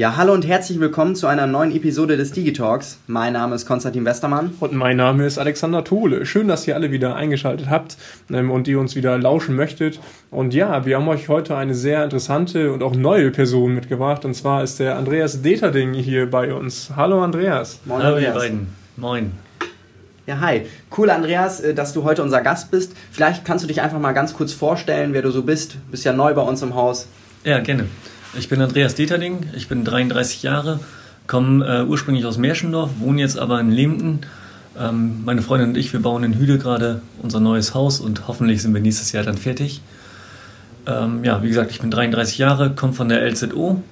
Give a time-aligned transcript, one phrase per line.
[0.00, 2.96] Ja, hallo und herzlich willkommen zu einer neuen Episode des Digitalks.
[3.06, 4.54] Mein Name ist Konstantin Westermann.
[4.58, 6.24] Und mein Name ist Alexander Tole.
[6.24, 7.98] Schön, dass ihr alle wieder eingeschaltet habt
[8.32, 10.00] ähm, und ihr uns wieder lauschen möchtet.
[10.30, 14.24] Und ja, wir haben euch heute eine sehr interessante und auch neue Person mitgebracht.
[14.24, 16.92] Und zwar ist der Andreas Deterding hier bei uns.
[16.96, 17.80] Hallo Andreas.
[17.84, 18.34] Moin, Hallo Andreas.
[18.34, 18.68] ihr beiden.
[18.96, 19.32] Moin.
[20.26, 20.62] Ja, hi.
[20.96, 22.94] Cool, Andreas, äh, dass du heute unser Gast bist.
[23.12, 25.74] Vielleicht kannst du dich einfach mal ganz kurz vorstellen, wer du so bist.
[25.74, 27.06] Du bist ja neu bei uns im Haus.
[27.44, 27.84] Ja, gerne.
[28.38, 30.78] Ich bin Andreas Deterding, ich bin 33 Jahre,
[31.26, 34.20] komme äh, ursprünglich aus Märschendorf, wohne jetzt aber in Lemten.
[34.78, 38.62] Ähm, meine Freundin und ich, wir bauen in Hüde gerade unser neues Haus und hoffentlich
[38.62, 39.80] sind wir nächstes Jahr dann fertig.
[40.86, 43.82] Ähm, ja, wie gesagt, ich bin 33 Jahre, komme von der LZO,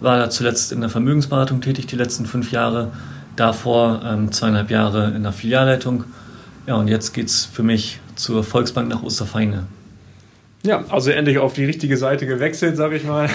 [0.00, 2.92] war da zuletzt in der Vermögensberatung tätig die letzten fünf Jahre,
[3.36, 6.04] davor ähm, zweieinhalb Jahre in der Filialleitung.
[6.66, 9.64] Ja, und jetzt geht es für mich zur Volksbank nach Osterfeine.
[10.64, 13.28] Ja, also endlich auf die richtige Seite gewechselt, sag ich mal.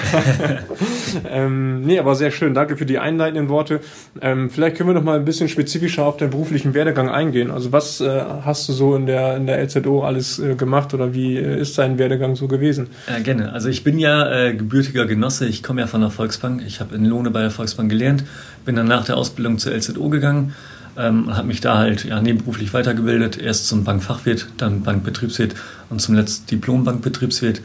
[1.29, 2.53] ähm, nee, aber sehr schön.
[2.53, 3.81] Danke für die einleitenden Worte.
[4.21, 7.51] Ähm, vielleicht können wir noch mal ein bisschen spezifischer auf den beruflichen Werdegang eingehen.
[7.51, 11.13] Also was äh, hast du so in der, in der LZO alles äh, gemacht oder
[11.13, 12.87] wie äh, ist dein Werdegang so gewesen?
[13.09, 13.51] Ja, gerne.
[13.51, 15.47] Also ich bin ja äh, gebürtiger Genosse.
[15.47, 16.63] Ich komme ja von der Volksbank.
[16.65, 18.23] Ich habe in Lohne bei der Volksbank gelernt,
[18.63, 20.53] bin dann nach der Ausbildung zur LZO gegangen
[20.97, 25.55] ähm, habe mich da halt ja, nebenberuflich weitergebildet, erst zum Bankfachwirt, dann Bankbetriebswirt
[25.89, 27.61] und zum letzten Diplom-Bankbetriebswirt.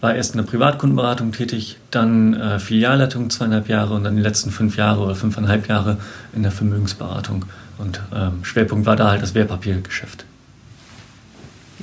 [0.00, 4.50] War erst in der Privatkundenberatung tätig, dann äh, Filialleitung zweieinhalb Jahre und dann die letzten
[4.50, 5.96] fünf Jahre oder fünfeinhalb Jahre
[6.34, 7.46] in der Vermögensberatung.
[7.78, 10.26] Und ähm, Schwerpunkt war da halt das Wertpapiergeschäft.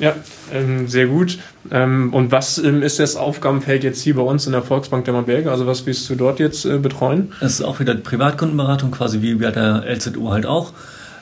[0.02, 0.16] Ja,
[0.52, 1.38] ähm, sehr gut.
[1.70, 5.14] Ähm, und was ähm, ist das Aufgabenfeld jetzt hier bei uns in der Volksbank der
[5.14, 5.52] Marberge?
[5.52, 7.34] Also was willst du dort jetzt äh, betreuen?
[7.40, 10.74] Das ist auch wieder Privatkundenberatung, quasi wie bei der LZU halt auch.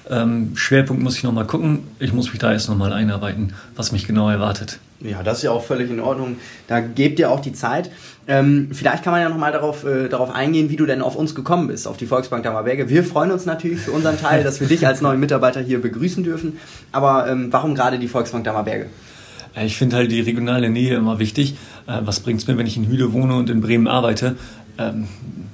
[0.10, 1.84] Ähm, Schwerpunkt muss ich nochmal gucken.
[2.00, 4.80] Ich muss mich da erst nochmal einarbeiten, was mich genau erwartet.
[5.02, 6.38] Ja, das ist ja auch völlig in Ordnung.
[6.68, 7.90] Da gebt ihr auch die Zeit.
[8.28, 11.36] Ähm, vielleicht kann man ja nochmal darauf, äh, darauf eingehen, wie du denn auf uns
[11.36, 12.90] gekommen bist, auf die Volksbank Dammerberge.
[12.90, 16.24] Wir freuen uns natürlich für unseren Teil, dass wir dich als neuen Mitarbeiter hier begrüßen
[16.24, 16.58] dürfen.
[16.92, 18.88] Aber ähm, warum gerade die Volksbank Dammerberge?
[19.56, 21.56] Ich finde halt die regionale Nähe immer wichtig.
[21.88, 24.36] Äh, was bringt es mir, wenn ich in Hüle wohne und in Bremen arbeite?
[24.78, 25.08] Ähm,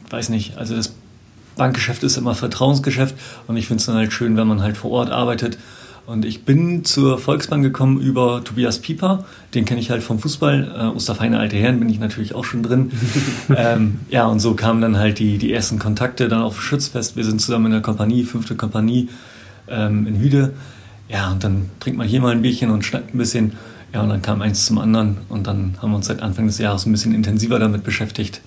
[0.09, 0.57] weiß nicht.
[0.57, 0.93] Also das
[1.55, 3.15] Bankgeschäft ist immer Vertrauensgeschäft
[3.47, 5.57] und ich finde es dann halt schön, wenn man halt vor Ort arbeitet.
[6.07, 10.75] Und ich bin zur Volksbank gekommen über Tobias Pieper, den kenne ich halt vom Fußball.
[10.77, 12.91] Äh, Osterfeine alte Herren bin ich natürlich auch schon drin.
[13.55, 17.15] ähm, ja, und so kamen dann halt die, die ersten Kontakte dann auf Schützfest.
[17.15, 19.09] Wir sind zusammen in der Kompanie, fünfte Kompanie
[19.67, 20.53] ähm, in Hüde.
[21.09, 23.53] Ja, und dann trinkt man hier mal ein Bierchen und schnackt ein bisschen.
[23.91, 26.59] Ja, und dann kam eins zum anderen und dann haben wir uns seit Anfang des
[26.59, 28.41] Jahres ein bisschen intensiver damit beschäftigt.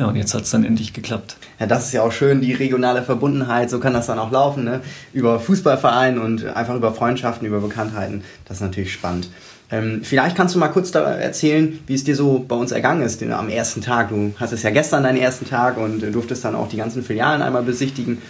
[0.00, 1.36] Ja, und jetzt hat es dann endlich geklappt.
[1.58, 4.64] Ja, das ist ja auch schön, die regionale Verbundenheit, so kann das dann auch laufen,
[4.64, 4.80] ne?
[5.12, 8.24] Über Fußballverein und einfach über Freundschaften, über Bekanntheiten.
[8.46, 9.28] Das ist natürlich spannend.
[9.70, 13.22] Ähm, vielleicht kannst du mal kurz erzählen, wie es dir so bei uns ergangen ist
[13.22, 14.08] am ersten Tag.
[14.08, 17.62] Du hattest ja gestern deinen ersten Tag und durftest dann auch die ganzen Filialen einmal
[17.62, 18.22] besichtigen.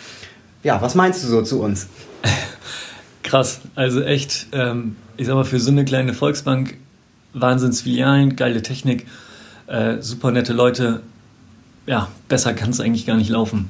[0.65, 1.87] Ja, was meinst du so zu uns?
[3.23, 6.79] Krass, also echt, ähm, ich sag mal, für so eine kleine Volksbank,
[7.33, 9.07] Wahnsinnsfilialen, geile Technik,
[9.69, 11.03] äh, super nette Leute,
[11.91, 13.69] ja, besser kann es eigentlich gar nicht laufen.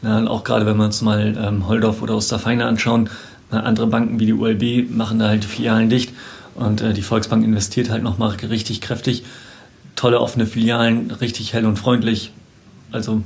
[0.00, 3.10] Na, auch gerade wenn wir uns mal ähm, Holdorf oder Osterfeine anschauen,
[3.50, 6.14] andere Banken wie die ULB machen da halt die Filialen dicht
[6.54, 9.24] und äh, die Volksbank investiert halt nochmal richtig kräftig.
[9.94, 12.32] Tolle offene Filialen, richtig hell und freundlich.
[12.92, 13.22] Also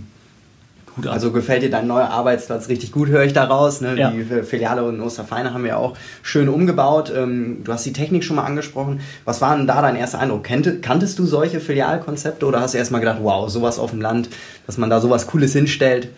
[0.95, 1.07] gut.
[1.07, 3.81] Also gefällt dir dein neuer Arbeitsplatz richtig gut, höre ich daraus.
[3.81, 3.99] Ne?
[3.99, 4.11] Ja.
[4.11, 7.13] Die Filiale in Osterfeine haben wir auch schön umgebaut.
[7.15, 9.01] Ähm, du hast die Technik schon mal angesprochen.
[9.25, 10.45] Was war denn da dein erster Eindruck?
[10.45, 14.29] kanntest du solche Filialkonzepte oder hast du erstmal gedacht, wow, sowas auf dem Land,
[14.67, 16.09] dass man da sowas Cooles hinstellt?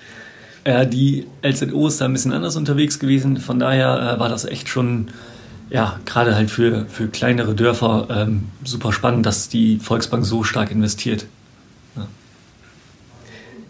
[0.67, 3.37] Ja, die LZO ist da ein bisschen anders unterwegs gewesen.
[3.39, 5.09] Von daher äh, war das echt schon,
[5.71, 10.73] ja, gerade halt für, für kleinere Dörfer ähm, super spannend, dass die Volksbank so stark
[10.73, 11.27] investiert.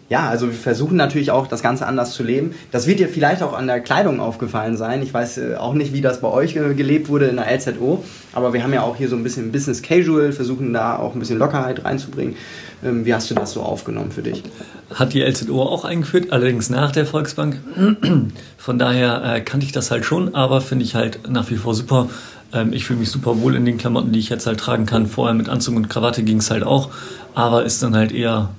[0.09, 2.55] Ja, also wir versuchen natürlich auch das Ganze anders zu leben.
[2.71, 5.03] Das wird dir vielleicht auch an der Kleidung aufgefallen sein.
[5.03, 8.05] Ich weiß äh, auch nicht, wie das bei euch äh, gelebt wurde in der LZO,
[8.33, 11.19] aber wir haben ja auch hier so ein bisschen Business Casual, versuchen da auch ein
[11.19, 12.35] bisschen Lockerheit reinzubringen.
[12.85, 14.43] Ähm, wie hast du das so aufgenommen für dich?
[14.93, 17.59] Hat die LZO auch eingeführt, allerdings nach der Volksbank.
[18.57, 21.73] Von daher äh, kannte ich das halt schon, aber finde ich halt nach wie vor
[21.75, 22.09] super.
[22.53, 25.07] Ähm, ich fühle mich super wohl in den Klamotten, die ich jetzt halt tragen kann.
[25.07, 26.91] Vorher mit Anzug und Krawatte ging es halt auch,
[27.35, 28.49] aber ist dann halt eher,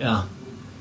[0.00, 0.24] ja,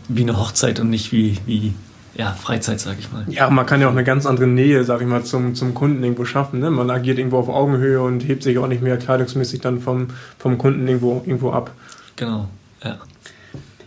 [0.07, 1.73] wie eine Hochzeit und nicht wie, wie
[2.15, 3.25] ja, Freizeit, sag ich mal.
[3.27, 6.03] Ja, man kann ja auch eine ganz andere Nähe, sag ich mal, zum, zum Kunden
[6.03, 6.59] irgendwo schaffen.
[6.59, 6.69] Ne?
[6.69, 10.07] Man agiert irgendwo auf Augenhöhe und hebt sich auch nicht mehr kleidungsmäßig dann vom,
[10.37, 11.71] vom Kunden irgendwo, irgendwo ab.
[12.15, 12.47] Genau,
[12.83, 12.99] ja.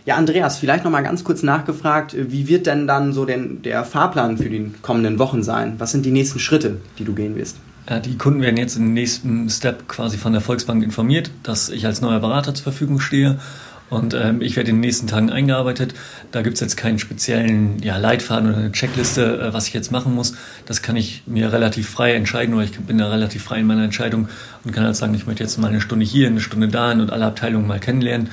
[0.05, 4.37] Ja, Andreas, vielleicht nochmal ganz kurz nachgefragt, wie wird denn dann so denn der Fahrplan
[4.37, 5.75] für die kommenden Wochen sein?
[5.79, 7.57] Was sind die nächsten Schritte, die du gehen wirst?
[7.89, 11.85] Ja, die Kunden werden jetzt im nächsten Step quasi von der Volksbank informiert, dass ich
[11.85, 13.39] als neuer Berater zur Verfügung stehe
[13.89, 15.93] Und ähm, ich werde in den nächsten Tagen eingearbeitet.
[16.31, 19.91] Da gibt es jetzt keinen speziellen ja, Leitfaden oder eine Checkliste, äh, was ich jetzt
[19.91, 20.35] machen muss.
[20.65, 23.85] Das kann ich mir relativ frei entscheiden oder ich bin da relativ frei in meiner
[23.85, 24.27] Entscheidung
[24.63, 27.11] und kann halt sagen, ich möchte jetzt mal eine Stunde hier, eine Stunde da und
[27.11, 28.29] alle Abteilungen mal kennenlernen.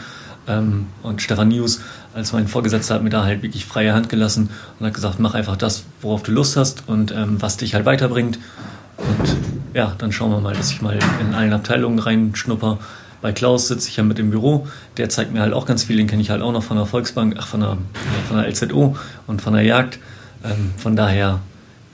[0.49, 1.81] Ähm, und Stefan News
[2.15, 5.35] als mein Vorgesetzter hat mir da halt wirklich freie Hand gelassen und hat gesagt, mach
[5.35, 8.39] einfach das, worauf du Lust hast und ähm, was dich halt weiterbringt.
[8.99, 9.37] Und
[9.75, 12.79] ja, dann schauen wir mal, dass ich mal in allen Abteilungen reinschnupper.
[13.25, 14.67] Bei Klaus sitze ich ja mit im Büro,
[14.99, 16.85] der zeigt mir halt auch ganz viel, den kenne ich halt auch noch von der
[16.85, 17.79] Volksbank, ach von der,
[18.29, 19.99] von der LZO und von der Jagd.
[20.45, 21.41] Ähm, von daher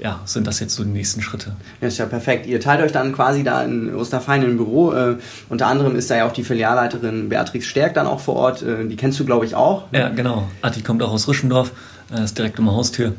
[0.00, 1.54] ja, sind das jetzt so die nächsten Schritte.
[1.80, 2.46] Ja, ist ja perfekt.
[2.46, 4.92] Ihr teilt euch dann quasi da in Osterfein im Büro.
[4.92, 5.18] Äh,
[5.48, 8.62] unter anderem ist da ja auch die Filialleiterin Beatrix Stärk dann auch vor Ort.
[8.62, 9.84] Äh, die kennst du, glaube ich, auch.
[9.92, 10.48] Ja, genau.
[10.62, 11.70] Ati kommt auch aus Rischendorf,
[12.12, 13.12] äh, ist direkt um die Haustür.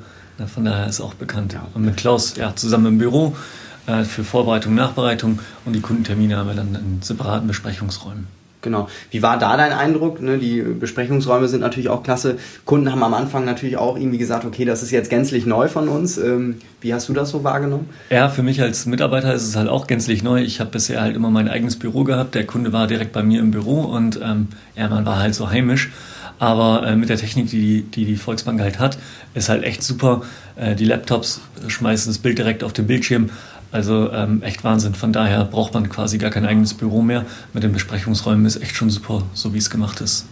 [0.53, 1.53] Von daher ist auch bekannt.
[1.53, 1.65] Ja.
[1.75, 3.37] Und mit Klaus ja, zusammen im Büro
[3.87, 8.27] äh, für Vorbereitung, Nachbereitung und die Kundentermine haben wir dann in separaten Besprechungsräumen.
[8.61, 8.87] Genau.
[9.09, 10.21] Wie war da dein Eindruck?
[10.21, 12.37] Ne, die Besprechungsräume sind natürlich auch klasse.
[12.65, 15.87] Kunden haben am Anfang natürlich auch irgendwie gesagt, okay, das ist jetzt gänzlich neu von
[15.87, 16.17] uns.
[16.17, 17.89] Ähm, wie hast du das so wahrgenommen?
[18.09, 20.41] Ja, für mich als Mitarbeiter ist es halt auch gänzlich neu.
[20.41, 22.35] Ich habe bisher halt immer mein eigenes Büro gehabt.
[22.35, 25.49] Der Kunde war direkt bei mir im Büro und ähm, ja, man war halt so
[25.49, 25.89] heimisch.
[26.37, 28.97] Aber äh, mit der Technik, die, die die Volksbank halt hat,
[29.35, 30.21] ist halt echt super.
[30.55, 33.29] Äh, die Laptops schmeißen das Bild direkt auf den Bildschirm.
[33.71, 34.95] Also ähm, echt Wahnsinn.
[34.95, 37.25] Von daher braucht man quasi gar kein eigenes Büro mehr.
[37.53, 40.25] Mit den Besprechungsräumen ist echt schon super, so wie es gemacht ist.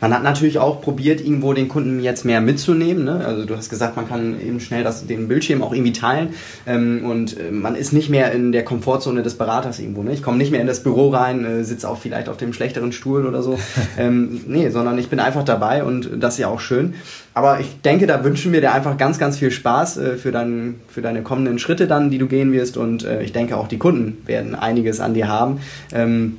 [0.00, 3.04] Man hat natürlich auch probiert, irgendwo den Kunden jetzt mehr mitzunehmen.
[3.04, 3.24] Ne?
[3.24, 6.30] Also du hast gesagt, man kann eben schnell das, den Bildschirm auch irgendwie teilen
[6.66, 10.02] ähm, und äh, man ist nicht mehr in der Komfortzone des Beraters irgendwo.
[10.02, 10.12] Ne?
[10.12, 12.92] Ich komme nicht mehr in das Büro rein, äh, sitze auch vielleicht auf dem schlechteren
[12.92, 13.58] Stuhl oder so.
[13.98, 16.94] ähm, nee, sondern ich bin einfach dabei und das ist ja auch schön.
[17.32, 20.76] Aber ich denke, da wünschen wir dir einfach ganz, ganz viel Spaß äh, für, dein,
[20.88, 22.76] für deine kommenden Schritte dann, die du gehen wirst.
[22.76, 25.60] Und äh, ich denke, auch die Kunden werden einiges an dir haben.
[25.92, 26.38] Ähm,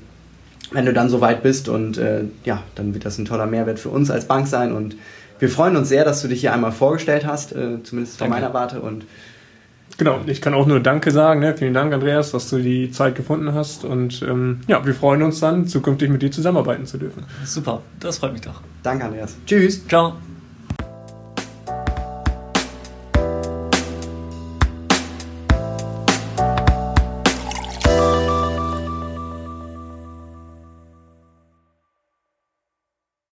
[0.71, 3.79] wenn du dann so weit bist und äh, ja, dann wird das ein toller Mehrwert
[3.79, 4.95] für uns als Bank sein und
[5.39, 8.53] wir freuen uns sehr, dass du dich hier einmal vorgestellt hast, äh, zumindest von meiner
[8.53, 9.05] Warte und
[9.97, 11.39] Genau, ich kann auch nur Danke sagen.
[11.39, 11.57] Ne?
[11.57, 13.83] Vielen Dank, Andreas, dass du die Zeit gefunden hast.
[13.83, 17.25] Und ähm, ja, wir freuen uns dann, zukünftig mit dir zusammenarbeiten zu dürfen.
[17.43, 18.61] Super, das freut mich doch.
[18.83, 19.35] Danke, Andreas.
[19.47, 19.87] Tschüss.
[19.87, 20.13] Ciao.